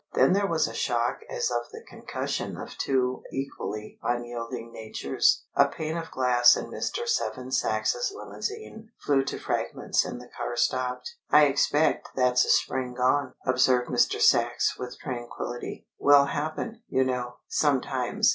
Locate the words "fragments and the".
9.37-10.27